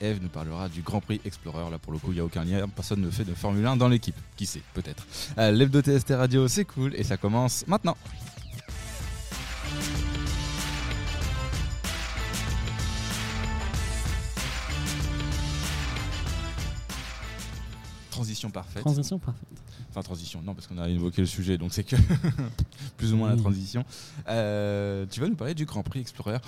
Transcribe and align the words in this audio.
Eve 0.00 0.20
nous 0.22 0.28
parlera 0.28 0.68
du 0.68 0.82
Grand 0.82 1.00
Prix 1.00 1.20
Explorer. 1.24 1.70
Là, 1.70 1.78
pour 1.78 1.92
le 1.92 1.98
coup, 1.98 2.12
il 2.12 2.14
n'y 2.14 2.20
a 2.20 2.24
aucun 2.24 2.44
lien. 2.44 2.68
Personne 2.68 3.00
ne 3.00 3.10
fait 3.10 3.24
de 3.24 3.34
Formule 3.34 3.66
1 3.66 3.76
dans 3.76 3.88
l'équipe. 3.88 4.16
Qui 4.36 4.46
sait, 4.46 4.62
peut-être. 4.74 5.06
Euh, 5.38 5.50
L'Hebdo 5.50 5.80
TST 5.82 6.10
Radio, 6.10 6.48
c'est 6.48 6.64
cool 6.64 6.94
et 6.96 7.02
ça 7.04 7.16
commence 7.16 7.66
maintenant. 7.66 7.96
Transition 18.10 18.50
parfaite. 18.50 18.82
Transition 18.82 19.18
parfaite. 19.18 19.48
Enfin, 19.90 20.02
transition, 20.02 20.40
non, 20.42 20.54
parce 20.54 20.68
qu'on 20.68 20.78
a 20.78 20.88
évoqué 20.88 21.20
le 21.20 21.26
sujet, 21.26 21.58
donc 21.58 21.72
c'est 21.72 21.82
que 21.82 21.96
plus 22.96 23.12
ou 23.12 23.16
moins 23.16 23.30
la 23.30 23.36
transition. 23.36 23.84
Euh, 24.28 25.04
tu 25.10 25.20
vas 25.20 25.28
nous 25.28 25.34
parler 25.34 25.54
du 25.54 25.64
Grand 25.64 25.82
Prix 25.82 26.00
Explorer 26.00 26.38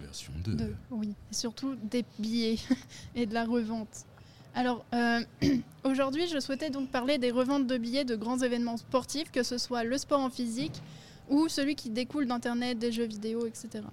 version 0.00 0.32
2. 0.44 0.52
De- 0.54 0.74
oui, 0.90 1.14
et 1.30 1.34
surtout 1.34 1.74
des 1.82 2.04
billets 2.18 2.58
et 3.14 3.26
de 3.26 3.34
la 3.34 3.44
revente. 3.44 4.04
Alors, 4.54 4.84
euh, 4.94 5.20
aujourd'hui, 5.84 6.26
je 6.28 6.40
souhaitais 6.40 6.70
donc 6.70 6.90
parler 6.90 7.18
des 7.18 7.30
reventes 7.30 7.66
de 7.66 7.76
billets 7.76 8.04
de 8.04 8.16
grands 8.16 8.38
événements 8.38 8.76
sportifs, 8.76 9.30
que 9.30 9.42
ce 9.42 9.58
soit 9.58 9.84
le 9.84 9.98
sport 9.98 10.20
en 10.20 10.30
physique 10.30 10.80
ou 11.28 11.48
celui 11.48 11.74
qui 11.74 11.90
découle 11.90 12.26
d'Internet, 12.26 12.78
des 12.78 12.90
jeux 12.90 13.04
vidéo, 13.04 13.46
etc. 13.46 13.84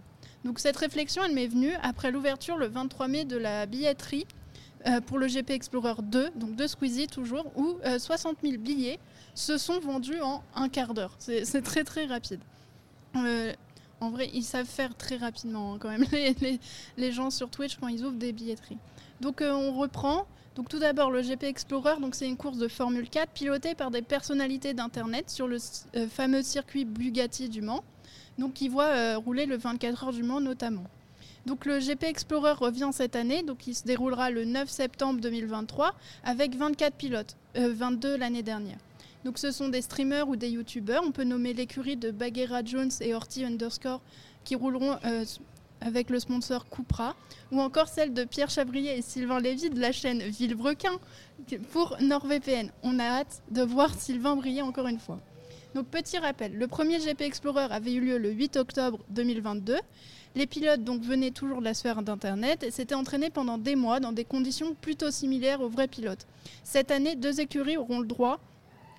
Donc, 0.43 0.59
cette 0.59 0.77
réflexion, 0.77 1.23
elle 1.23 1.33
m'est 1.33 1.47
venue 1.47 1.73
après 1.81 2.11
l'ouverture 2.11 2.57
le 2.57 2.67
23 2.67 3.07
mai 3.07 3.25
de 3.25 3.35
la 3.37 3.65
billetterie 3.65 4.25
euh, 4.87 5.01
pour 5.01 5.17
le 5.17 5.27
GP 5.27 5.49
Explorer 5.49 5.95
2, 6.01 6.29
donc 6.35 6.55
de 6.55 6.67
Squeezie 6.67 7.07
toujours, 7.07 7.45
où 7.57 7.77
euh, 7.85 7.99
60 7.99 8.37
000 8.43 8.57
billets 8.57 8.99
se 9.33 9.57
sont 9.57 9.79
vendus 9.79 10.21
en 10.21 10.43
un 10.55 10.69
quart 10.69 10.93
d'heure. 10.93 11.15
C'est 11.19 11.61
très 11.63 11.83
très 11.83 12.05
rapide. 12.05 12.39
Euh, 13.15 13.53
en 14.01 14.09
vrai, 14.09 14.29
ils 14.33 14.43
savent 14.43 14.65
faire 14.67 14.95
très 14.95 15.17
rapidement 15.17 15.73
hein, 15.73 15.77
quand 15.79 15.89
même 15.89 16.05
les, 16.97 17.11
gens 17.11 17.29
sur 17.29 17.49
Twitch 17.49 17.77
quand 17.77 17.87
ils 17.87 18.03
ouvrent 18.03 18.17
des 18.17 18.33
billetteries. 18.33 18.77
Donc 19.21 19.41
euh, 19.41 19.51
on 19.51 19.73
reprend. 19.73 20.27
Donc 20.55 20.69
tout 20.69 20.79
d'abord 20.79 21.11
le 21.11 21.21
GP 21.21 21.43
Explorer, 21.43 21.99
donc 21.99 22.15
c'est 22.15 22.27
une 22.27 22.37
course 22.37 22.57
de 22.57 22.69
Formule 22.69 23.09
4 23.09 23.29
pilotée 23.31 23.75
par 23.75 23.91
des 23.91 24.01
personnalités 24.01 24.73
d'internet 24.73 25.29
sur 25.29 25.47
le 25.47 25.57
euh, 25.97 26.07
fameux 26.07 26.43
circuit 26.43 26.85
Bugatti 26.85 27.49
du 27.49 27.61
Mans. 27.61 27.83
Donc 28.37 28.53
qui 28.53 28.69
voit 28.69 28.85
euh, 28.85 29.17
rouler 29.17 29.45
le 29.45 29.57
24 29.57 30.05
heures 30.05 30.13
du 30.13 30.23
Mans 30.23 30.39
notamment. 30.39 30.85
Donc 31.45 31.65
le 31.65 31.79
GP 31.79 32.05
Explorer 32.05 32.53
revient 32.53 32.89
cette 32.91 33.15
année, 33.15 33.43
donc 33.43 33.67
il 33.67 33.75
se 33.75 33.83
déroulera 33.83 34.31
le 34.31 34.45
9 34.45 34.67
septembre 34.69 35.21
2023 35.21 35.93
avec 36.23 36.55
24 36.55 36.95
pilotes, 36.95 37.35
euh, 37.57 37.71
22 37.73 38.17
l'année 38.17 38.41
dernière. 38.41 38.77
Donc 39.25 39.39
ce 39.39 39.49
sont 39.49 39.69
des 39.69 39.81
streamers 39.81 40.29
ou 40.29 40.35
des 40.35 40.49
youtubeurs. 40.49 41.01
On 41.03 41.11
peut 41.11 41.23
nommer 41.23 41.53
l'écurie 41.53 41.97
de 41.97 42.11
Bagheera 42.11 42.63
Jones 42.63 42.91
et 43.01 43.15
Horty 43.15 43.43
Underscore 43.43 43.99
qui 44.43 44.53
rouleront 44.53 44.97
euh, 45.03 45.25
avec 45.81 46.11
le 46.11 46.19
sponsor 46.19 46.69
Cupra. 46.69 47.15
Ou 47.51 47.59
encore 47.59 47.87
celle 47.87 48.13
de 48.13 48.23
Pierre 48.23 48.51
Chabrier 48.51 48.95
et 48.95 49.01
Sylvain 49.01 49.39
Lévy 49.39 49.71
de 49.71 49.79
la 49.79 49.91
chaîne 49.91 50.21
Villebrequin 50.21 50.99
pour 51.71 51.97
NordVPN. 51.99 52.69
On 52.83 52.99
a 52.99 53.03
hâte 53.03 53.41
de 53.49 53.63
voir 53.63 53.95
Sylvain 53.95 54.35
briller 54.35 54.61
encore 54.61 54.87
une 54.87 54.99
fois. 54.99 55.19
Donc 55.73 55.87
petit 55.87 56.19
rappel, 56.19 56.53
le 56.55 56.67
premier 56.67 56.99
GP 56.99 57.21
Explorer 57.21 57.67
avait 57.71 57.93
eu 57.93 58.01
lieu 58.01 58.19
le 58.19 58.29
8 58.29 58.57
octobre 58.57 58.99
2022. 59.09 59.75
Les 60.35 60.45
pilotes 60.45 60.83
donc 60.83 61.01
venaient 61.01 61.31
toujours 61.31 61.61
de 61.61 61.65
la 61.65 61.73
sphère 61.73 62.03
d'Internet 62.03 62.61
et 62.61 62.69
s'étaient 62.69 62.93
entraînés 62.93 63.31
pendant 63.31 63.57
des 63.57 63.75
mois 63.75 63.99
dans 63.99 64.11
des 64.11 64.23
conditions 64.23 64.75
plutôt 64.75 65.09
similaires 65.09 65.61
aux 65.61 65.69
vrais 65.69 65.87
pilotes. 65.87 66.27
Cette 66.63 66.91
année, 66.91 67.15
deux 67.15 67.41
écuries 67.41 67.77
auront 67.77 68.01
le 68.01 68.05
droit 68.05 68.39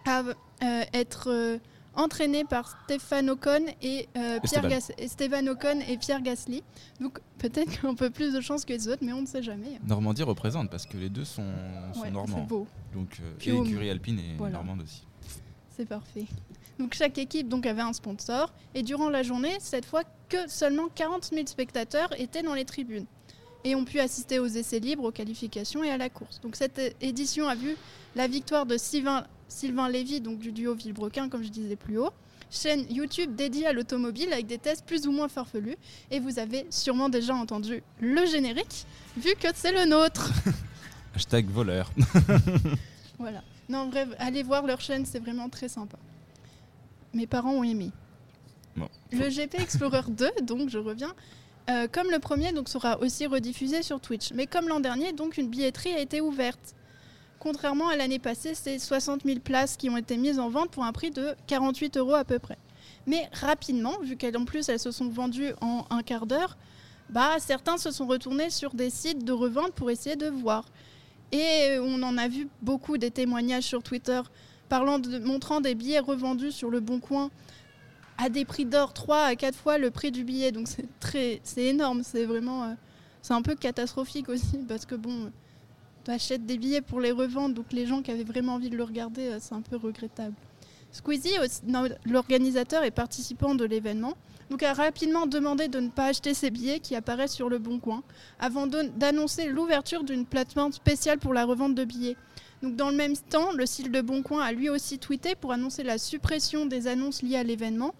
à 0.07 0.23
euh, 0.63 0.83
être 0.93 1.31
euh, 1.31 1.59
entraînés 1.95 2.45
par 2.45 2.77
Stéphane 2.85 3.31
Ocon 3.31 3.67
et, 3.83 4.09
euh, 4.17 4.39
Pierre. 4.41 4.69
Gas- 4.69 4.93
et 4.99 5.09
Stéphane 5.09 5.49
Ocon 5.49 5.81
et 5.89 5.97
Pierre 5.97 6.21
Gasly. 6.23 6.63
Donc 7.01 7.21
peut-être 7.39 7.85
un 7.87 7.95
peu 7.95 8.11
plus 8.11 8.33
de 8.33 8.41
chance 8.41 8.65
que 8.65 8.73
les 8.73 8.89
autres, 8.89 9.03
mais 9.05 9.13
on 9.13 9.23
ne 9.23 9.27
sait 9.27 9.43
jamais. 9.43 9.79
Normandie 9.87 10.23
représente 10.23 10.71
parce 10.71 10.87
que 10.87 10.97
les 10.97 11.09
deux 11.09 11.25
sont, 11.25 11.45
sont 11.95 12.01
Ouais, 12.01 12.11
normands. 12.11 12.37
c'est 12.43 12.47
beau, 12.49 12.67
Donc, 12.95 13.19
euh, 13.23 13.33
Puis 13.39 13.51
et 13.51 13.53
au- 13.53 13.65
écurie 13.65 13.91
alpine 13.91 14.19
et 14.19 14.37
voilà. 14.39 14.55
normande 14.55 14.83
aussi. 14.83 15.05
c'est 15.77 15.87
parfait. 15.87 16.27
Donc 16.79 16.93
chaque 16.95 17.17
équipe 17.17 17.49
donc 17.49 17.65
avait 17.67 17.81
un 17.83 17.95
sponsor 17.95 18.53
et 18.75 18.83
durant 18.83 19.09
la 19.09 19.23
journée, 19.23 19.57
cette 19.61 19.87
fois 19.87 20.03
que 20.29 20.37
seulement 20.49 20.89
40 20.95 21.31
000 21.33 21.47
spectateurs 21.47 22.11
étaient 22.21 22.43
dans 22.43 22.53
les 22.55 22.67
tribunes 22.67 23.07
et 23.65 23.75
ont 23.75 23.85
pu 23.87 23.99
assister 24.01 24.39
aux 24.39 24.47
essais 24.47 24.79
libres, 24.79 25.05
aux 25.05 25.11
qualifications 25.13 25.83
et 25.83 25.91
à 25.91 25.97
la 25.97 26.11
course. 26.11 26.41
Donc 26.43 26.55
cette 26.57 26.95
édition 27.01 27.49
a 27.49 27.55
vu 27.55 27.77
la 28.15 28.29
victoire 28.29 28.67
de 28.67 28.77
Sylvain, 28.77 29.27
Sylvain 29.49 29.89
Lévy, 29.89 30.21
donc 30.21 30.39
du 30.39 30.53
duo 30.53 30.75
Villebrequin, 30.75 31.29
comme 31.29 31.43
je 31.43 31.49
disais 31.49 31.77
plus 31.77 31.99
haut. 31.99 32.11
Chaîne 32.51 32.87
YouTube 32.91 33.35
dédiée 33.35 33.67
à 33.67 33.73
l'automobile 33.73 34.33
avec 34.33 34.47
des 34.47 34.59
tests 34.59 34.85
plus 34.85 35.07
ou 35.07 35.13
moins 35.13 35.29
farfelus. 35.29 35.77
Et 36.11 36.21
vous 36.21 36.39
avez 36.39 36.67
sûrement 36.71 37.09
déjà 37.09 37.35
entendu 37.35 37.83
le 38.01 38.25
générique, 38.27 38.87
vu 39.17 39.35
que 39.35 39.49
c'est 39.55 39.73
le 39.73 39.85
nôtre. 39.89 40.31
Hashtag 41.15 41.49
voleur. 41.49 41.91
Voilà. 43.19 43.43
Non, 43.69 43.79
en 43.79 43.89
vrai, 43.89 44.07
allez 44.19 44.43
voir 44.43 44.67
leur 44.67 44.81
chaîne, 44.81 45.07
c'est 45.07 45.19
vraiment 45.19 45.49
très 45.49 45.69
sympa. 45.69 45.97
Mes 47.15 47.27
parents 47.27 47.53
ont 47.53 47.65
aimé. 47.65 47.91
Bon. 48.77 48.89
Le 49.11 49.31
GP 49.31 49.55
Explorer 49.55 50.03
2, 50.09 50.33
donc 50.43 50.69
je 50.69 50.79
reviens, 50.79 51.15
euh, 51.71 51.89
comme 51.91 52.11
le 52.11 52.19
premier, 52.19 52.53
donc 52.53 52.69
sera 52.69 52.99
aussi 53.01 53.27
rediffusé 53.27 53.83
sur 53.83 54.01
Twitch. 54.01 54.33
Mais 54.35 54.47
comme 54.47 54.69
l'an 54.69 54.81
dernier, 54.81 55.13
donc 55.13 55.39
une 55.39 55.49
billetterie 55.49 55.95
a 55.95 56.01
été 56.01 56.21
ouverte. 56.21 56.75
Contrairement 57.47 57.87
à 57.87 57.95
l'année 57.95 58.19
passée, 58.19 58.55
c'est 58.57 58.81
60 58.81 59.23
000 59.25 59.39
places 59.39 59.77
qui 59.77 59.89
ont 59.89 59.97
été 59.97 60.17
mises 60.17 60.41
en 60.41 60.49
vente 60.49 60.73
pour 60.73 60.83
un 60.83 60.91
prix 60.91 61.13
de 61.13 61.37
48 61.47 61.97
euros 61.97 62.15
à 62.15 62.25
peu 62.25 62.41
près. 62.41 62.59
Mais 63.07 63.31
rapidement, 63.35 64.01
vu 64.03 64.17
qu'en 64.17 64.45
plus 64.45 64.69
elles 64.69 64.81
se 64.81 64.91
sont 64.91 65.09
vendues 65.09 65.53
en 65.61 65.85
un 65.91 66.03
quart 66.03 66.27
d'heure, 66.27 66.57
bah, 67.09 67.37
certains 67.39 67.79
se 67.79 67.93
sont 67.93 68.09
retournés 68.09 68.51
sur 68.51 68.75
des 68.75 68.91
sites 68.91 69.25
de 69.25 69.31
revente 69.31 69.75
pour 69.75 69.93
essayer 69.93 70.17
de 70.17 70.27
voir. 70.27 70.65
Et 71.31 71.79
on 71.81 72.03
en 72.03 72.19
a 72.19 72.27
vu 72.27 72.49
beaucoup 72.63 72.99
des 72.99 73.13
témoignages 73.13 73.63
sur 73.63 73.81
Twitter 73.81 74.21
parlant 74.69 74.99
de, 74.99 75.21
montrant 75.21 75.61
des 75.61 75.77
billets 75.77 76.01
revendus 76.01 76.51
sur 76.51 76.69
le 76.69 76.81
Bon 76.81 76.99
Coin 76.99 77.31
à 78.19 78.29
des 78.29 78.45
prix 78.45 78.65
d'or 78.65 78.93
3 78.93 79.19
à 79.19 79.37
4 79.37 79.55
fois 79.55 79.79
le 79.79 79.93
prix 79.93 80.11
du 80.11 80.25
billet. 80.25 80.51
Donc 80.51 80.67
c'est 80.67 80.89
très 80.99 81.41
c'est 81.45 81.67
énorme, 81.67 82.03
c'est 82.03 82.25
vraiment 82.25 82.65
euh, 82.65 82.75
c'est 83.23 83.35
un 83.35 83.43
peu 83.43 83.55
catastrophique 83.55 84.29
aussi 84.29 84.59
parce 84.67 84.85
que 84.85 84.97
bon 84.97 85.31
achètes 86.11 86.47
des 86.47 86.59
billets 86.59 86.81
pour 86.81 87.01
les 87.01 87.13
revendre 87.13 87.55
donc 87.55 87.73
les 87.73 87.87
gens 87.87 88.03
qui 88.03 88.11
avaient 88.11 88.25
vraiment 88.25 88.55
envie 88.55 88.71
de 88.71 88.77
le 88.77 88.85
regarder 88.85 89.29
euh, 89.29 89.39
c'est 89.41 89.55
un 89.55 89.63
peu 89.63 89.77
regrettable. 89.77 90.35
Squeezie, 90.93 91.35
l'organisateur 92.07 92.85
et 92.85 92.91
participant 92.91 93.55
de 93.55 93.65
l'événement, 93.65 94.15
donc 94.49 94.63
a 94.63 94.73
rapidement 94.73 95.27
demandé 95.27 95.69
de 95.69 95.81
ne 95.81 95.89
pas 95.89 96.07
acheter 96.07 96.33
ces 96.33 96.51
billets 96.51 96.81
qui 96.81 96.95
apparaissent 96.95 97.35
sur 97.35 97.51
le 97.51 97.59
Bon 97.59 97.79
Coin 97.79 98.03
avant 98.39 98.67
d'annoncer 98.67 99.47
l'ouverture 99.47 100.05
d'une 100.05 100.25
plateforme 100.25 100.73
spéciale 100.73 101.19
pour 101.19 101.35
la 101.35 101.45
revente 101.45 101.75
de 101.75 101.85
billets. 101.85 102.17
Donc 102.63 102.77
dans 102.77 102.91
le 102.91 102.97
même 102.97 103.17
temps, 103.17 103.53
le 103.53 103.67
site 103.67 103.93
de 103.93 104.01
Boncoin 104.01 104.43
a 104.43 104.53
lui 104.53 104.71
aussi 104.71 104.99
tweeté 104.99 105.35
pour 105.35 105.53
annoncer 105.53 105.83
la 105.83 105.99
suppression 105.99 106.67
des 106.67 106.87
annonces 106.87 107.23
liées 107.23 107.37
à 107.37 107.43
l'événement. 107.43 107.95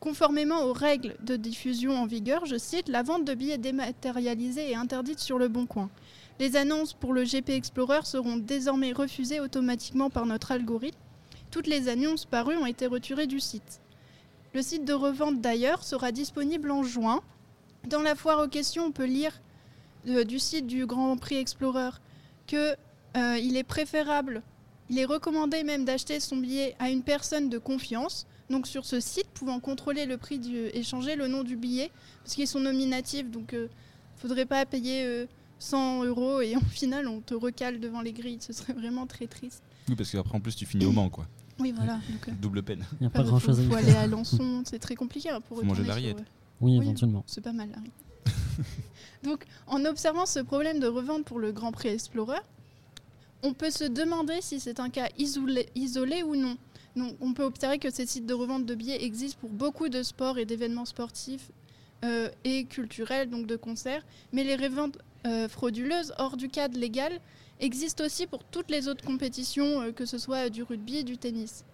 Conformément 0.00 0.62
aux 0.64 0.72
règles 0.72 1.16
de 1.20 1.36
diffusion 1.36 1.96
en 1.96 2.06
vigueur, 2.06 2.46
je 2.46 2.56
cite, 2.56 2.88
la 2.88 3.02
vente 3.02 3.24
de 3.24 3.34
billets 3.34 3.58
dématérialisés 3.58 4.70
est 4.70 4.76
interdite 4.76 5.18
sur 5.18 5.38
le 5.38 5.48
Bon 5.48 5.66
Coin. 5.66 5.90
Les 6.38 6.54
annonces 6.54 6.94
pour 6.94 7.12
le 7.12 7.24
GP 7.24 7.50
Explorer 7.50 8.04
seront 8.04 8.36
désormais 8.36 8.92
refusées 8.92 9.40
automatiquement 9.40 10.08
par 10.08 10.24
notre 10.24 10.52
algorithme. 10.52 10.98
Toutes 11.50 11.66
les 11.66 11.88
annonces 11.88 12.26
parues 12.26 12.56
ont 12.56 12.66
été 12.66 12.86
retirées 12.86 13.26
du 13.26 13.40
site. 13.40 13.80
Le 14.54 14.62
site 14.62 14.84
de 14.84 14.92
revente 14.92 15.40
d'ailleurs 15.40 15.82
sera 15.82 16.12
disponible 16.12 16.70
en 16.70 16.84
juin. 16.84 17.22
Dans 17.88 18.02
la 18.02 18.14
foire 18.14 18.38
aux 18.44 18.48
questions, 18.48 18.84
on 18.84 18.92
peut 18.92 19.06
lire 19.06 19.32
euh, 20.06 20.22
du 20.22 20.38
site 20.38 20.68
du 20.68 20.86
Grand 20.86 21.16
Prix 21.16 21.36
Explorer 21.36 21.90
que 22.46 22.76
euh, 23.16 23.38
il 23.38 23.56
est 23.56 23.64
préférable, 23.64 24.42
il 24.90 24.98
est 24.98 25.04
recommandé 25.04 25.64
même 25.64 25.84
d'acheter 25.84 26.20
son 26.20 26.36
billet 26.36 26.76
à 26.78 26.88
une 26.88 27.02
personne 27.02 27.48
de 27.48 27.58
confiance, 27.58 28.26
donc 28.48 28.66
sur 28.66 28.84
ce 28.84 29.00
site, 29.00 29.26
pouvant 29.34 29.58
contrôler 29.58 30.06
le 30.06 30.16
prix 30.16 30.38
du, 30.38 30.66
et 30.72 30.82
changer 30.84 31.16
le 31.16 31.26
nom 31.26 31.42
du 31.42 31.56
billet, 31.56 31.90
parce 32.22 32.34
qu'ils 32.36 32.46
sont 32.46 32.60
nominatifs, 32.60 33.28
donc 33.28 33.50
il 33.52 33.62
ne 33.62 33.68
faudrait 34.16 34.46
pas 34.46 34.64
payer 34.66 35.04
euh, 35.04 35.26
100 35.58 36.04
euros 36.04 36.40
et 36.40 36.56
au 36.56 36.60
final 36.70 37.08
on 37.08 37.20
te 37.20 37.34
recale 37.34 37.80
devant 37.80 38.00
les 38.00 38.12
grilles, 38.12 38.38
ce 38.40 38.52
serait 38.52 38.72
vraiment 38.72 39.06
très 39.06 39.26
triste. 39.26 39.62
Oui, 39.88 39.94
parce 39.96 40.10
qu'après, 40.10 40.36
en 40.36 40.40
plus, 40.40 40.54
tu 40.54 40.66
finis 40.66 40.84
au 40.84 40.92
Mans, 40.92 41.08
quoi. 41.08 41.26
Oui, 41.58 41.72
voilà. 41.74 41.94
Donc, 42.10 42.28
euh, 42.28 42.32
Double 42.40 42.62
peine. 42.62 42.84
Il 42.92 43.04
n'y 43.04 43.06
a 43.06 43.10
pas 43.10 43.22
grand 43.22 43.38
chose 43.38 43.58
à 43.58 43.62
faut, 43.62 43.68
y 43.68 43.72
faut 43.72 43.78
faire. 43.78 43.88
aller 43.88 43.96
à 43.96 44.06
Lançon, 44.06 44.62
c'est 44.66 44.78
très 44.78 44.94
compliqué 44.94 45.30
hein, 45.30 45.40
pour 45.40 45.58
Faut 45.58 45.64
manger 45.64 45.82
de 45.82 45.88
la 45.88 45.94
sur, 45.94 46.02
rillette. 46.02 46.18
Oui, 46.60 46.76
Oui. 46.78 46.84
éventuellement. 46.84 47.24
C'est 47.26 47.40
pas 47.40 47.52
mal, 47.52 47.70
Larry. 47.70 47.90
Donc, 49.24 49.44
en 49.66 49.84
observant 49.86 50.26
ce 50.26 50.40
problème 50.40 50.78
de 50.78 50.86
revente 50.86 51.24
pour 51.24 51.38
le 51.38 51.52
Grand 51.52 51.72
Prix 51.72 51.88
Explorer, 51.88 52.38
on 53.42 53.54
peut 53.54 53.70
se 53.70 53.84
demander 53.84 54.40
si 54.40 54.60
c'est 54.60 54.78
un 54.78 54.90
cas 54.90 55.08
isolé, 55.18 55.68
isolé 55.74 56.22
ou 56.22 56.36
non. 56.36 56.56
Donc, 56.96 57.16
on 57.20 57.32
peut 57.32 57.44
observer 57.44 57.78
que 57.78 57.90
ces 57.90 58.06
sites 58.06 58.26
de 58.26 58.34
revente 58.34 58.66
de 58.66 58.74
billets 58.74 59.02
existent 59.04 59.38
pour 59.40 59.50
beaucoup 59.50 59.88
de 59.88 60.02
sports 60.02 60.38
et 60.38 60.44
d'événements 60.44 60.84
sportifs 60.84 61.50
euh, 62.04 62.28
et 62.44 62.64
culturels, 62.64 63.30
donc 63.30 63.46
de 63.46 63.56
concerts, 63.56 64.04
mais 64.32 64.44
les 64.44 64.56
reventes 64.56 64.98
euh, 65.26 65.48
hors 66.18 66.36
du 66.36 66.48
cadre 66.48 66.78
légal 66.78 67.12
existent 67.60 68.04
aussi 68.04 68.26
pour 68.26 68.44
toutes 68.44 68.70
les 68.70 68.88
autres 68.88 69.04
compétitions, 69.04 69.82
euh, 69.82 69.92
que 69.92 70.04
ce 70.06 70.18
soit 70.18 70.48
du 70.50 70.62
rugby, 70.62 71.04
du 71.04 71.18
tennis. 71.18 71.64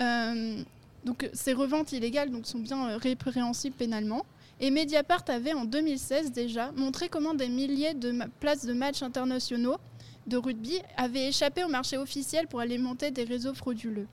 Euh, 0.00 0.62
donc, 1.04 1.28
ces 1.32 1.52
reventes 1.52 1.92
illégales 1.92 2.30
donc, 2.30 2.46
sont 2.46 2.58
bien 2.58 2.90
euh, 2.90 2.96
répréhensibles 2.96 3.76
pénalement. 3.76 4.24
Et 4.58 4.70
Mediapart 4.70 5.24
avait 5.28 5.52
en 5.52 5.64
2016 5.64 6.32
déjà 6.32 6.72
montré 6.72 7.08
comment 7.08 7.34
des 7.34 7.48
milliers 7.48 7.94
de 7.94 8.14
places 8.40 8.64
de 8.64 8.72
matchs 8.72 9.02
internationaux 9.02 9.76
de 10.26 10.36
rugby 10.38 10.80
avaient 10.96 11.28
échappé 11.28 11.62
au 11.62 11.68
marché 11.68 11.96
officiel 11.98 12.46
pour 12.48 12.60
alimenter 12.60 13.10
des 13.10 13.24
réseaux 13.24 13.54
frauduleux. 13.54 14.08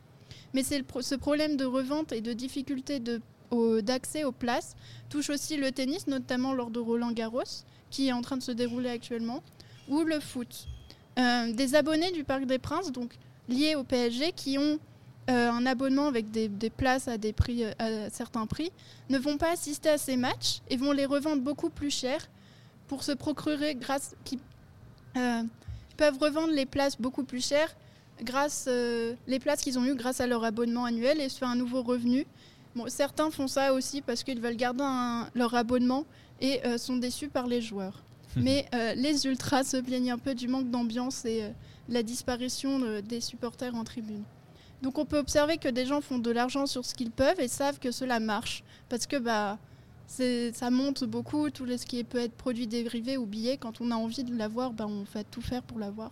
Mais 0.54 0.62
c'est 0.62 0.84
ce 1.02 1.16
problème 1.16 1.58
de 1.58 1.66
revente 1.66 2.12
et 2.12 2.22
de 2.22 2.34
difficulté 2.34 3.00
de- 3.00 3.22
d'accès 3.82 4.24
aux 4.24 4.32
places 4.32 4.76
touche 5.14 5.30
aussi 5.30 5.58
le 5.58 5.72
tennis, 5.72 6.08
notamment 6.08 6.54
lors 6.54 6.72
de 6.72 6.80
Roland 6.80 7.12
Garros, 7.12 7.44
qui 7.92 8.08
est 8.08 8.14
en 8.14 8.22
train 8.22 8.36
de 8.36 8.42
se 8.42 8.52
dérouler 8.52 8.90
actuellement, 8.90 9.44
ou 9.88 10.02
le 10.02 10.20
foot. 10.20 10.68
Euh, 11.20 11.54
des 11.54 11.76
abonnés 11.76 12.12
du 12.12 12.24
Parc 12.24 12.46
des 12.46 12.58
Princes, 12.58 12.92
donc 12.92 13.14
liés 13.48 13.76
au 13.76 13.84
PSG, 13.84 14.32
qui 14.32 14.58
ont 14.58 14.80
euh, 15.30 15.52
un 15.52 15.68
abonnement 15.68 16.08
avec 16.08 16.32
des, 16.32 16.50
places 16.72 17.08
à, 17.08 17.20
des 17.20 17.32
prix, 17.32 17.64
euh, 17.64 17.74
à 17.78 18.10
certains 18.10 18.48
prix, 18.48 18.72
ne 19.10 19.20
vont 19.20 19.38
pas 19.38 19.52
assister 19.52 19.90
à 19.90 20.00
ces 20.00 20.18
matchs 20.18 20.62
et 20.72 20.78
vont 20.78 20.92
les 20.92 21.06
revendre 21.06 21.44
beaucoup 21.44 21.70
plus 21.70 21.92
cher 21.92 22.28
pour 22.88 23.04
se 23.04 23.12
procurer 23.12 23.76
grâce 23.76 24.16
qui 24.24 24.40
peuvent 25.96 26.18
revendre 26.20 26.52
les 26.54 26.66
places 26.66 27.00
beaucoup 27.00 27.24
plus 27.24 27.48
cher 27.48 27.70
grâce 28.24 28.68
les 28.68 29.40
places 29.40 29.62
qu'ils 29.62 29.78
ont 29.78 29.86
eues 29.86 29.96
grâce 29.96 30.22
à 30.22 30.28
leur 30.28 30.44
abonnement 30.44 30.86
annuel 30.86 31.22
et 31.22 31.30
se 31.30 31.38
faire 31.38 31.50
un 31.50 31.56
nouveau 31.56 31.84
revenu. 31.84 32.26
Bon, 32.76 32.86
certains 32.88 33.30
font 33.30 33.48
ça 33.48 33.74
aussi 33.74 34.02
parce 34.02 34.24
qu'ils 34.24 34.42
veulent 34.42 34.56
garder 34.56 34.84
un- 34.84 35.30
leur 35.36 35.54
abonnement 35.54 36.06
et 36.42 36.66
euh, 36.66 36.78
sont 36.78 36.98
déçus 36.98 37.28
par 37.30 37.48
les 37.48 37.62
joueurs. 37.62 38.02
Mais 38.36 38.66
euh, 38.74 38.96
les 38.96 39.26
ultras 39.28 39.64
se 39.64 39.78
plaignent 39.78 40.12
un 40.12 40.18
peu 40.18 40.34
du 40.34 40.48
manque 40.48 40.70
d'ambiance 40.72 41.24
et 41.26 41.44
euh, 41.44 41.50
la 41.88 42.02
disparition 42.02 42.80
de- 42.80 43.02
des 43.02 43.22
supporters 43.22 43.76
en 43.76 43.84
tribune. 43.84 44.24
Donc 44.82 44.98
on 44.98 45.06
peut 45.06 45.20
observer 45.20 45.58
que 45.58 45.70
des 45.70 45.86
gens 45.86 46.02
font 46.02 46.18
de 46.18 46.32
l'argent 46.32 46.66
sur 46.66 46.84
ce 46.84 46.94
qu'ils 46.96 47.12
peuvent 47.12 47.40
et 47.40 47.48
savent 47.48 47.80
que 47.80 47.92
cela 47.92 48.20
marche 48.20 48.64
parce 48.90 49.06
que 49.08 49.18
bah 49.18 49.58
ça 50.08 50.70
monte 50.70 51.06
beaucoup 51.06 51.50
tout 51.50 51.66
ce 51.66 51.86
qui 51.86 52.04
peut 52.04 52.18
être 52.20 52.34
produit 52.34 52.68
dérivé 52.68 53.16
ou 53.18 53.26
billet 53.26 53.58
quand 53.58 53.80
on 53.82 53.90
a 53.92 53.96
envie 53.96 54.24
de 54.26 54.36
l'avoir 54.36 54.72
bah, 54.74 54.86
on 54.88 55.06
fait 55.06 55.26
tout 55.32 55.42
faire 55.42 55.64
pour 55.64 55.80
l'avoir. 55.80 56.12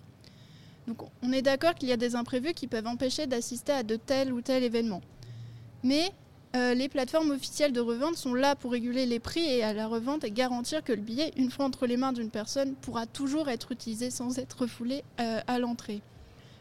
Donc 0.87 0.99
on 1.21 1.31
est 1.33 1.41
d'accord 1.41 1.75
qu'il 1.75 1.89
y 1.89 1.91
a 1.91 1.97
des 1.97 2.15
imprévus 2.15 2.53
qui 2.53 2.67
peuvent 2.67 2.87
empêcher 2.87 3.27
d'assister 3.27 3.73
à 3.73 3.83
de 3.83 3.97
tel 3.97 4.31
ou 4.31 4.41
tel 4.41 4.63
événement. 4.63 5.01
Mais 5.83 6.11
euh, 6.53 6.73
les 6.73 6.89
plateformes 6.89 7.31
officielles 7.31 7.71
de 7.71 7.79
revente 7.79 8.17
sont 8.17 8.33
là 8.33 8.55
pour 8.55 8.71
réguler 8.71 9.05
les 9.05 9.19
prix 9.19 9.45
et 9.45 9.63
à 9.63 9.73
la 9.73 9.87
revente 9.87 10.25
et 10.25 10.31
garantir 10.31 10.83
que 10.83 10.91
le 10.91 11.01
billet, 11.01 11.31
une 11.37 11.49
fois 11.49 11.65
entre 11.65 11.87
les 11.87 11.95
mains 11.95 12.11
d'une 12.11 12.29
personne, 12.29 12.75
pourra 12.75 13.05
toujours 13.05 13.47
être 13.47 13.71
utilisé 13.71 14.09
sans 14.09 14.37
être 14.37 14.63
refoulé 14.63 15.03
euh, 15.21 15.39
à 15.47 15.59
l'entrée. 15.59 16.01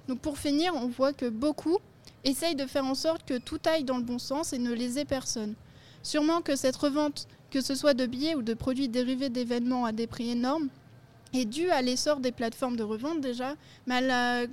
Donc 0.06 0.20
pour 0.20 0.38
finir, 0.38 0.74
on 0.76 0.86
voit 0.86 1.12
que 1.12 1.28
beaucoup 1.28 1.78
essayent 2.22 2.54
de 2.54 2.66
faire 2.66 2.84
en 2.84 2.94
sorte 2.94 3.24
que 3.24 3.38
tout 3.38 3.58
aille 3.64 3.82
dans 3.82 3.96
le 3.96 4.04
bon 4.04 4.20
sens 4.20 4.52
et 4.52 4.58
ne 4.58 4.72
lésait 4.72 5.04
personne. 5.04 5.54
Sûrement 6.04 6.40
que 6.40 6.54
cette 6.54 6.76
revente, 6.76 7.26
que 7.50 7.60
ce 7.60 7.74
soit 7.74 7.94
de 7.94 8.06
billets 8.06 8.36
ou 8.36 8.42
de 8.42 8.54
produits 8.54 8.88
dérivés 8.88 9.28
d'événements 9.28 9.86
à 9.86 9.92
des 9.92 10.06
prix 10.06 10.30
énormes, 10.30 10.68
est 11.32 11.44
due 11.44 11.70
à 11.70 11.82
l'essor 11.82 12.20
des 12.20 12.32
plateformes 12.32 12.76
de 12.76 12.82
revente 12.82 13.20
déjà, 13.20 13.54
mais 13.86 14.08
à 14.10 14.46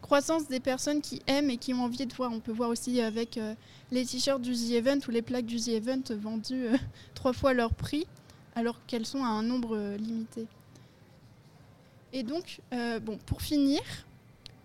croissance 0.00 0.48
des 0.48 0.60
personnes 0.60 1.00
qui 1.00 1.22
aiment 1.26 1.50
et 1.50 1.56
qui 1.56 1.74
ont 1.74 1.82
envie 1.82 2.06
de 2.06 2.14
voir. 2.14 2.32
On 2.32 2.40
peut 2.40 2.52
voir 2.52 2.70
aussi 2.70 3.00
avec 3.00 3.36
euh, 3.38 3.54
les 3.90 4.04
t-shirts 4.04 4.40
du 4.40 4.54
The 4.54 4.72
Event 4.72 4.98
ou 5.06 5.10
les 5.10 5.22
plaques 5.22 5.46
du 5.46 5.58
The 5.58 5.68
Event 5.68 6.02
vendues 6.10 6.66
euh, 6.66 6.76
trois 7.14 7.32
fois 7.32 7.52
leur 7.52 7.74
prix, 7.74 8.06
alors 8.54 8.78
qu'elles 8.86 9.06
sont 9.06 9.24
à 9.24 9.28
un 9.28 9.42
nombre 9.42 9.76
euh, 9.76 9.96
limité. 9.96 10.46
Et 12.12 12.22
donc, 12.22 12.62
bon, 13.02 13.18
pour 13.26 13.42
finir, 13.42 13.82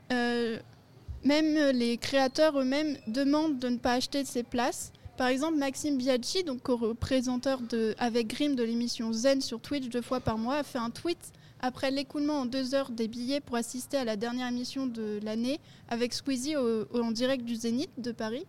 même 0.10 1.56
les 1.74 1.98
créateurs 1.98 2.58
eux-mêmes 2.58 2.96
demandent 3.08 3.60
de 3.60 3.68
ne 3.68 3.76
pas 3.76 3.96
acheter 3.96 4.24
ces 4.24 4.44
places. 4.44 4.94
Par 5.18 5.28
exemple, 5.28 5.58
Maxime 5.58 5.98
Biaggi, 5.98 6.46
donc 6.46 6.62
co-représenteur 6.62 7.60
avec 7.98 8.28
Grimm 8.28 8.56
de 8.56 8.64
l'émission 8.64 9.12
Zen 9.12 9.42
sur 9.42 9.60
Twitch 9.60 9.90
deux 9.90 10.02
fois 10.02 10.22
par 10.22 10.38
mois, 10.38 10.56
a 10.56 10.64
fait 10.64 10.78
un 10.78 10.90
tweet 10.90 11.34
après 11.64 11.92
l'écoulement 11.92 12.42
en 12.42 12.46
deux 12.46 12.76
heures 12.76 12.92
des 12.92 13.08
billets 13.08 13.40
pour 13.40 13.56
assister 13.56 13.96
à 13.96 14.04
la 14.04 14.18
dernière 14.18 14.50
émission 14.50 14.86
de 14.86 15.20
l'année 15.24 15.62
avec 15.88 16.14
Squeezie 16.14 16.58
en 16.58 17.12
direct 17.12 17.46
du 17.46 17.56
Zénith 17.56 17.90
de 17.98 18.12
Paris. 18.12 18.46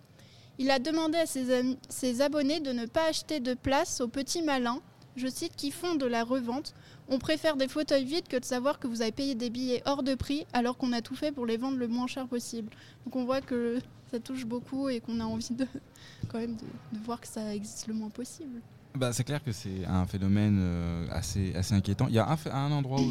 Il 0.59 0.69
a 0.73 0.81
demandé 0.81 1.19
à 1.19 1.27
ses, 1.27 2.21
abonnés 2.21 2.59
de 2.59 2.73
ne 2.73 2.87
pas 2.87 3.07
acheter 3.07 3.39
de 3.39 3.55
place 3.55 4.01
aux 4.01 4.09
petits 4.09 4.43
malins, 4.43 4.81
je 5.15 5.29
cite, 5.29 5.55
qui 5.55 5.71
font 5.71 5.95
de 5.95 6.07
la 6.07 6.25
revente. 6.25 6.75
On 7.09 7.21
préfère 7.21 7.57
des 7.57 7.69
fauteuils 7.69 8.05
vides 8.05 8.27
que 8.27 8.37
de 8.37 8.45
savoir 8.45 8.81
que 8.81 8.89
vous 8.89 9.01
avez 9.01 9.13
payé 9.13 9.37
des 9.37 9.49
billets 9.49 9.83
hors 9.87 10.03
de 10.03 10.17
prix 10.17 10.45
alors 10.53 10.77
qu'on 10.77 10.93
a 10.93 11.01
tout 11.01 11.15
fait 11.15 11.31
pour 11.31 11.47
les 11.47 11.57
vendre 11.57 11.77
le 11.77 11.87
moins 11.87 12.09
cher 12.09 12.27
possible. 12.27 12.71
Donc 13.05 13.15
on 13.15 13.25
voit 13.25 13.41
que 13.41 13.79
ça 14.11 14.19
touche 14.19 14.45
beaucoup 14.45 14.89
et 14.89 14.99
qu'on 14.99 15.21
a 15.21 15.25
envie 15.25 15.55
de 15.55 15.69
quand 16.29 16.41
même 16.41 16.57
de 16.57 16.99
voir 17.05 17.21
que 17.21 17.29
ça 17.29 17.55
existe 17.55 17.87
le 17.87 17.95
moins 17.95 18.11
possible. 18.11 18.61
Bah, 18.99 19.13
c'est 19.13 19.25
clair 19.25 19.43
que 19.43 19.51
c'est 19.53 19.85
un 19.87 20.07
phénomène 20.07 20.59
euh, 20.61 21.07
assez, 21.11 21.55
assez 21.57 21.75
inquiétant. 21.75 22.07
Il 22.09 22.15
y 22.15 22.19
a 22.19 22.29
un, 22.53 22.71
endroit 22.71 23.01
où, 23.01 23.05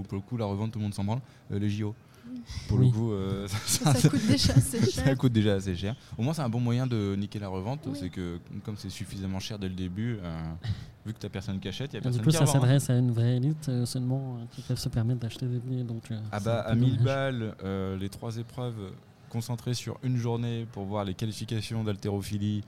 où, 0.00 0.02
pour 0.02 0.16
le 0.16 0.20
coup, 0.22 0.36
la 0.36 0.44
revente, 0.44 0.72
tout 0.72 0.78
le 0.78 0.82
monde 0.84 0.94
s'en 0.94 1.04
branle, 1.04 1.20
euh, 1.50 1.58
les 1.58 1.70
JO. 1.70 1.94
Pour 2.68 2.78
Oui. 2.78 2.86
le 2.86 2.92
coup, 2.92 3.12
euh, 3.12 3.48
Ça, 3.66 3.94
ça 3.94 4.08
coûte 4.08 4.26
déjà 4.26 4.52
assez 4.52 4.80
ça 4.92 5.04
cher. 5.04 5.16
coûte 5.18 5.32
déjà 5.32 5.54
assez 5.54 5.74
cher. 5.74 5.96
Au 6.18 6.22
moins, 6.22 6.34
c'est 6.34 6.42
un 6.42 6.48
bon 6.50 6.60
moyen 6.60 6.86
de 6.86 7.16
niquer 7.18 7.38
la 7.38 7.48
revente. 7.48 7.80
Oui. 7.86 7.96
C'est 7.98 8.10
que, 8.10 8.38
comme 8.64 8.76
c'est 8.76 8.90
suffisamment 8.90 9.40
cher 9.40 9.58
dès 9.58 9.68
le 9.68 9.74
début, 9.74 10.18
euh, 10.22 10.52
vu 11.06 11.14
que 11.14 11.18
t'as 11.18 11.30
personne 11.30 11.58
qui 11.58 11.68
achète, 11.68 11.92
il 11.92 11.96
y 11.96 11.98
a 11.98 12.02
personne 12.02 12.20
du 12.20 12.24
coup, 12.26 12.30
qui 12.30 12.36
ça 12.36 12.42
hein. 12.44 12.46
s'adresse 12.46 12.90
à 12.90 12.98
une 12.98 13.10
vraie 13.10 13.36
élite 13.38 13.68
euh, 13.70 13.86
seulement 13.86 14.36
euh, 14.36 14.44
qui 14.52 14.60
peuvent 14.60 14.78
se 14.78 14.90
permettre 14.90 15.20
d'acheter 15.20 15.46
des 15.46 15.58
billets. 15.58 15.84
Donc, 15.84 16.02
euh, 16.10 16.20
Ah 16.30 16.38
bah, 16.40 16.60
à 16.60 16.74
1000 16.74 16.98
dommage. 16.98 17.04
balles, 17.04 17.54
euh, 17.64 17.96
les 17.96 18.10
trois 18.10 18.36
épreuves 18.36 18.92
concentrées 19.30 19.74
sur 19.74 19.96
une 20.02 20.18
journée 20.18 20.66
pour 20.70 20.84
voir 20.84 21.04
les 21.04 21.14
qualifications 21.14 21.82
d'haltérophilie. 21.82 22.62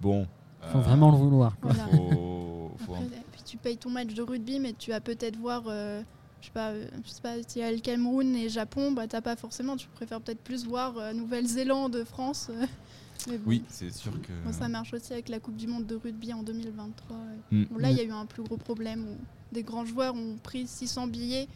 Bon. 0.00 0.26
Faut 0.72 0.78
euh, 0.78 0.82
vraiment 0.82 1.10
le 1.10 1.16
vouloir. 1.16 1.58
quoi. 1.60 1.72
Voilà. 1.72 1.88
Faut, 1.90 2.72
faut 2.86 2.94
Après, 2.94 3.06
et 3.06 3.22
puis 3.32 3.42
tu 3.44 3.56
payes 3.56 3.76
ton 3.76 3.90
match 3.90 4.14
de 4.14 4.22
rugby, 4.22 4.58
mais 4.60 4.72
tu 4.72 4.90
vas 4.90 5.00
peut-être 5.00 5.36
voir, 5.36 5.62
euh, 5.66 6.02
je 6.40 6.46
sais 6.46 6.52
pas, 6.52 6.70
euh, 6.70 6.86
je 7.04 7.10
sais 7.10 7.20
pas, 7.22 7.34
s'il 7.46 7.62
y 7.62 7.64
a 7.64 7.72
le 7.72 7.78
Cameroun 7.78 8.34
et 8.36 8.48
Japon, 8.48 8.92
bah 8.92 9.06
t'as 9.08 9.20
pas 9.20 9.36
forcément, 9.36 9.76
tu 9.76 9.88
préfères 9.88 10.20
peut-être 10.20 10.42
plus 10.42 10.66
voir 10.66 10.96
euh, 10.98 11.12
Nouvelle-Zélande, 11.12 12.04
France. 12.04 12.48
euh, 12.50 12.66
mais 13.28 13.38
bon. 13.38 13.50
Oui, 13.50 13.64
c'est 13.68 13.92
sûr 13.92 14.12
que. 14.22 14.32
Bon, 14.44 14.52
ça 14.52 14.68
marche 14.68 14.92
aussi 14.94 15.12
avec 15.12 15.28
la 15.28 15.40
Coupe 15.40 15.56
du 15.56 15.66
Monde 15.66 15.86
de 15.86 15.96
rugby 15.96 16.32
en 16.32 16.42
2023. 16.42 17.16
ouais. 17.16 17.22
Mm. 17.58 17.64
Bon, 17.70 17.78
là, 17.78 17.90
il 17.90 17.96
y 17.96 18.00
a 18.00 18.04
eu 18.04 18.12
un 18.12 18.26
plus 18.26 18.42
gros 18.42 18.56
problème 18.56 19.04
où 19.04 19.16
des 19.54 19.62
grands 19.62 19.84
joueurs 19.86 20.14
ont 20.14 20.36
pris 20.42 20.66
600 20.66 21.06
billets 21.06 21.48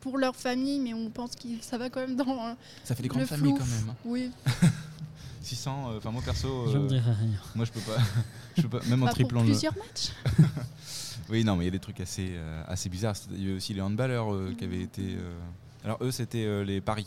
pour 0.00 0.16
leur 0.18 0.36
famille, 0.36 0.78
mais 0.80 0.94
on 0.94 1.10
pense 1.10 1.34
que 1.36 1.48
ça 1.60 1.76
va 1.78 1.88
quand 1.90 2.00
même 2.00 2.16
dans. 2.16 2.56
Ça 2.84 2.94
fait 2.94 3.02
des 3.02 3.08
grandes 3.08 3.24
familles 3.26 3.54
quand 3.54 3.66
même. 3.66 3.90
hein. 3.90 3.96
Oui, 4.04 4.30
600, 5.42 5.90
euh, 5.92 5.98
enfin 5.98 6.10
moi 6.10 6.22
perso, 6.24 6.66
Je 6.70 6.76
euh, 6.78 6.82
ne 6.84 6.88
rien. 6.88 7.14
moi 7.54 7.64
je 7.64 7.72
peux 7.72 7.80
pas, 7.80 7.96
je 8.56 8.62
peux 8.62 8.78
pas, 8.78 8.84
même 8.86 9.02
en 9.02 9.06
Bah, 9.06 9.12
triplant 9.12 9.40
le. 9.42 9.46
plusieurs 9.46 9.74
matchs. 9.76 10.12
Oui, 11.30 11.44
non, 11.44 11.56
mais 11.56 11.64
il 11.64 11.66
y 11.66 11.68
a 11.68 11.72
des 11.72 11.78
trucs 11.78 12.00
assez, 12.00 12.30
euh, 12.32 12.62
assez 12.66 12.88
bizarres. 12.88 13.14
Il 13.32 13.42
y 13.42 13.44
avait 13.48 13.56
aussi 13.56 13.74
les 13.74 13.82
handballeurs 13.82 14.32
euh, 14.32 14.54
qui 14.56 14.64
avaient 14.64 14.80
été. 14.80 15.02
euh, 15.02 15.34
Alors 15.84 15.98
eux, 16.00 16.10
c'était 16.10 16.46
euh, 16.46 16.64
les 16.64 16.80
paris. 16.80 17.06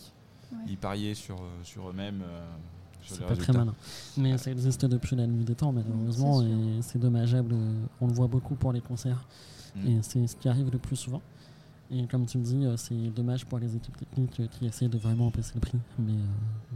Ouais. 0.51 0.59
Ils 0.69 0.77
pariaient 0.77 1.15
sur, 1.15 1.41
sur 1.63 1.89
eux-mêmes. 1.89 2.21
euh, 2.21 2.45
C'est 3.07 3.25
pas 3.25 3.35
très 3.35 3.51
malin. 3.51 3.73
Mais 4.17 4.37
ça 4.37 4.51
existe 4.51 4.85
depuis 4.85 5.15
la 5.15 5.25
nuit 5.25 5.43
des 5.43 5.55
temps, 5.55 5.71
malheureusement, 5.71 6.43
et 6.43 6.81
c'est 6.83 6.99
dommageable. 6.99 7.55
On 7.99 8.05
le 8.05 8.13
voit 8.13 8.27
beaucoup 8.27 8.53
pour 8.53 8.71
les 8.73 8.81
concerts. 8.81 9.25
Mm. 9.75 9.87
Et 9.87 9.97
c'est 10.03 10.27
ce 10.27 10.35
qui 10.35 10.47
arrive 10.47 10.69
le 10.71 10.77
plus 10.77 10.97
souvent. 10.97 11.21
Et 11.93 12.07
comme 12.07 12.25
tu 12.25 12.37
me 12.37 12.43
dis, 12.43 12.65
euh, 12.65 12.77
c'est 12.77 12.95
dommage 13.09 13.45
pour 13.45 13.59
les 13.59 13.75
équipes 13.75 13.97
techniques 13.97 14.39
euh, 14.39 14.47
qui 14.47 14.65
essaient 14.65 14.87
de 14.87 14.97
vraiment 14.97 15.29
baisser 15.29 15.51
le 15.55 15.59
prix. 15.59 15.77
Mais 15.99 16.13
euh, 16.13 16.25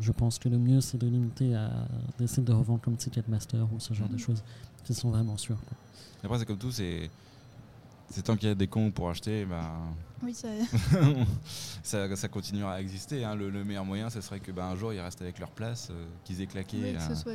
je 0.02 0.12
pense 0.12 0.38
que 0.40 0.50
le 0.50 0.58
mieux, 0.58 0.82
c'est 0.82 0.98
de 0.98 1.08
limiter 1.08 1.56
à 1.56 1.88
d'essayer 2.20 2.44
de 2.44 2.52
revendre 2.52 2.82
comme 2.82 2.98
Ticketmaster 2.98 3.66
ou 3.74 3.80
ce 3.80 3.94
genre 3.94 4.10
de 4.10 4.14
Mhm. 4.14 4.20
choses 4.20 4.44
qui 4.84 4.94
sont 4.94 5.10
vraiment 5.12 5.38
sûres. 5.38 5.60
quoi. 5.66 5.78
Après, 6.24 6.40
c'est 6.40 6.46
comme 6.46 6.58
tout, 6.58 6.72
c'est. 6.72 7.10
C'est 8.10 8.22
tant 8.24 8.36
qu'il 8.38 8.48
y 8.50 8.52
a 8.52 8.56
des 8.56 8.68
cons 8.68 8.92
pour 8.92 9.10
acheter, 9.10 9.46
bah, 9.46 9.72
Oui, 10.24 10.34
ça. 10.34 10.48
ça, 11.84 12.16
ça 12.16 12.28
continuera 12.28 12.76
à 12.76 12.82
exister. 12.82 13.24
hein. 13.24 13.36
Le, 13.36 13.50
le 13.50 13.64
meilleur 13.64 13.86
moyen, 13.86 14.10
ce 14.10 14.22
serait 14.22 14.40
que 14.40 14.52
bah, 14.52 14.68
un 14.68 14.76
jour 14.76 14.94
ils 14.94 15.00
restent 15.00 15.22
avec 15.22 15.40
leur 15.40 15.50
place, 15.52 15.90
euh, 15.92 16.06
qu'ils 16.24 16.42
aient 16.42 16.48
claqué, 16.48 16.78
oui, 16.82 16.94
que 16.94 16.98
euh, 16.98 17.10
ce 17.10 17.16
soit. 17.16 17.34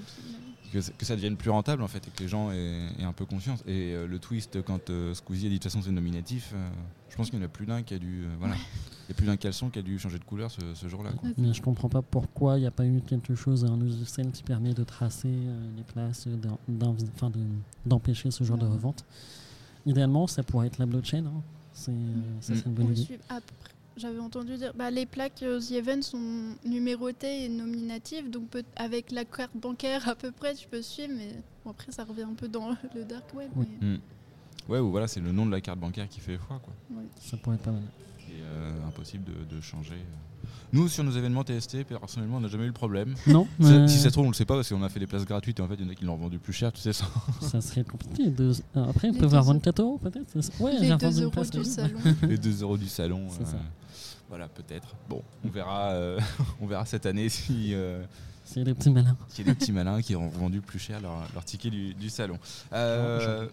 que, 0.72 0.80
ça- 0.80 0.92
que 0.96 1.04
ça 1.04 1.16
devienne 1.16 1.36
plus 1.36 1.50
rentable 1.50 1.82
en 1.82 1.88
fait, 1.88 2.06
et 2.06 2.10
que 2.10 2.22
les 2.22 2.28
gens 2.28 2.50
aient, 2.52 2.86
aient 2.98 3.04
un 3.04 3.12
peu 3.12 3.24
confiance. 3.26 3.60
Et 3.66 3.92
euh, 3.94 4.06
le 4.06 4.18
twist, 4.18 4.62
quand 4.62 4.90
euh, 4.90 5.12
Squeezie 5.14 5.46
a 5.46 5.48
dit 5.50 5.56
de 5.58 5.62
toute 5.62 5.72
façon 5.72 5.82
c'est 5.84 5.90
nominatif, 5.92 6.52
euh, 6.54 6.70
je 7.08 7.16
pense 7.16 7.30
qu'il 7.30 7.38
y 7.38 7.42
en 7.42 7.44
a 7.44 7.48
plus 7.48 7.66
d'un 7.66 7.82
qui 7.82 7.94
a 7.94 7.98
dû. 7.98 8.22
euh, 8.24 8.28
voilà. 8.38 8.54
Il 8.54 9.12
y 9.12 9.12
a 9.12 9.16
plus 9.16 9.26
d'un 9.26 9.36
caleçon 9.36 9.70
qui 9.70 9.80
a 9.80 9.82
dû 9.82 9.98
changer 9.98 10.20
de 10.20 10.24
couleur 10.24 10.52
ce, 10.52 10.60
ce 10.74 10.86
jour-là. 10.88 11.10
Mais 11.36 11.52
je 11.52 11.60
comprends 11.60 11.88
pas 11.88 12.00
pourquoi 12.00 12.58
il 12.58 12.60
n'y 12.60 12.66
a 12.68 12.70
pas 12.70 12.86
eu 12.86 13.00
quelque 13.00 13.34
chose, 13.34 13.64
un 13.64 13.76
logiciel 13.76 14.30
qui 14.30 14.44
permet 14.44 14.72
de 14.72 14.84
tracer 14.84 15.26
euh, 15.28 15.70
les 15.76 15.82
places, 15.82 16.28
d'empêcher 17.86 18.30
ce 18.30 18.44
genre 18.44 18.58
de 18.58 18.66
revente. 18.66 19.04
Idéalement, 19.86 20.26
ça 20.26 20.42
pourrait 20.42 20.66
être 20.68 20.78
la 20.78 20.86
blockchain. 20.86 21.24
hein. 21.26 21.42
C'est, 21.72 21.90
euh, 21.92 21.94
ça, 22.40 22.54
c'est 22.54 22.66
une 22.66 22.72
bonne 22.72 22.88
On 22.88 22.92
idée. 22.92 23.18
Après, 23.28 23.42
J'avais 23.96 24.18
entendu 24.20 24.56
dire, 24.56 24.72
bah, 24.74 24.90
les 24.90 25.04
plaques 25.04 25.42
aux 25.46 25.58
The 25.60 25.72
Event 25.72 26.00
sont 26.02 26.54
numérotées 26.64 27.44
et 27.44 27.48
nominatives, 27.48 28.30
donc 28.30 28.48
peut- 28.48 28.64
avec 28.76 29.10
la 29.10 29.24
carte 29.24 29.54
bancaire 29.54 30.08
à 30.08 30.14
peu 30.14 30.30
près, 30.32 30.54
tu 30.54 30.66
peux 30.68 30.80
suivre, 30.80 31.12
mais 31.16 31.34
bon, 31.64 31.72
après 31.72 31.92
ça 31.92 32.04
revient 32.04 32.22
un 32.22 32.34
peu 32.34 32.48
dans 32.48 32.70
le 32.94 33.04
dark 33.04 33.34
web. 33.34 33.50
Oui. 33.56 33.66
mais- 33.82 33.98
Ouais, 34.68 34.78
ou 34.78 34.90
voilà, 34.90 35.08
c'est 35.08 35.20
le 35.20 35.32
nom 35.32 35.44
de 35.46 35.50
la 35.50 35.60
carte 35.60 35.78
bancaire 35.80 36.08
qui 36.08 36.20
fait 36.20 36.38
foi, 36.38 36.60
quoi. 36.62 36.72
Ça 37.20 37.36
pourrait 37.36 37.56
être 37.56 37.62
pas 37.62 37.72
mal. 37.72 37.82
Euh, 38.50 38.70
un 38.86 38.90
peu 38.90 39.00
possible 39.02 39.24
de, 39.24 39.56
de 39.56 39.60
changer. 39.60 39.94
Nous, 40.72 40.88
sur 40.88 41.02
nos 41.04 41.10
événements 41.10 41.42
TST, 41.44 41.84
personnellement, 41.84 42.36
on 42.36 42.40
n'a 42.40 42.48
jamais 42.48 42.64
eu 42.64 42.68
le 42.68 42.72
problème. 42.72 43.14
Non, 43.26 43.46
mais 43.58 43.88
Si 43.88 43.98
ça 43.98 44.04
se 44.04 44.08
trouve, 44.10 44.26
on 44.26 44.28
le 44.30 44.34
sait 44.34 44.44
pas 44.44 44.54
parce 44.54 44.68
qu'on 44.68 44.82
a 44.82 44.88
fait 44.88 45.00
des 45.00 45.06
places 45.06 45.24
gratuites 45.24 45.58
et 45.58 45.62
en 45.62 45.68
fait, 45.68 45.74
il 45.78 45.84
y 45.84 45.88
en 45.88 45.90
a 45.90 45.94
qui 45.94 46.04
l'ont 46.04 46.16
vendu 46.16 46.38
plus 46.38 46.52
cher, 46.52 46.72
tu 46.72 46.80
sais 46.80 46.92
ça. 46.92 47.04
ça 47.40 47.60
serait 47.60 47.84
compliqué. 47.84 48.28
De... 48.30 48.52
Après, 48.74 49.08
ils 49.08 49.12
Les 49.14 49.18
peuvent 49.18 49.30
deux 49.30 49.36
avoir 49.36 49.44
euros. 49.44 49.52
24 49.54 49.80
euros 49.80 49.98
peut-être 49.98 50.34
Ouais, 50.60 50.72
Les 50.72 50.78
j'ai 50.88 50.88
2 50.88 50.94
revendu 50.94 51.18
une 51.18 51.24
euros 51.24 51.44
du 51.44 51.64
salon. 51.64 51.98
Les 52.22 52.38
2 52.38 52.62
euros 52.62 52.76
du 52.78 52.88
salon. 52.88 53.28
Voilà, 54.28 54.48
peut-être. 54.48 54.88
Bon, 55.08 55.22
on 55.44 55.48
verra, 55.48 55.90
euh, 55.90 56.20
on 56.60 56.66
verra 56.66 56.84
cette 56.86 57.06
année 57.06 57.28
si. 57.28 57.74
euh, 57.74 58.02
C'est 58.44 58.62
les 58.62 58.74
petits 58.74 58.90
malins. 58.90 59.16
qu'il 59.34 59.44
y 59.46 59.50
a 59.50 59.52
des 59.52 59.58
petits 59.58 59.72
malins 59.72 60.00
qui 60.02 60.14
ont 60.14 60.28
vendu 60.28 60.60
plus 60.60 60.78
cher 60.78 61.00
leur, 61.00 61.26
leur 61.34 61.44
ticket 61.44 61.70
du, 61.70 61.94
du 61.94 62.08
salon. 62.10 62.38
Euh, 62.72 63.48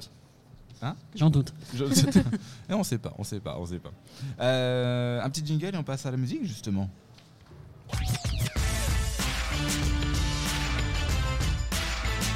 hein 0.82 0.96
J'en 1.16 1.30
doute. 1.30 1.54
Je- 1.74 1.86
on 2.70 2.84
sait 2.84 2.98
pas, 2.98 3.14
on 3.18 3.24
sait 3.24 3.40
pas, 3.40 3.58
on 3.60 3.66
sait 3.66 3.80
pas. 3.80 3.92
Euh, 4.40 5.22
un 5.22 5.30
petit 5.30 5.46
jingle 5.46 5.76
et 5.76 5.78
on 5.78 5.84
passe 5.84 6.06
à 6.06 6.12
la 6.12 6.18
musique 6.18 6.46
justement. 6.46 6.90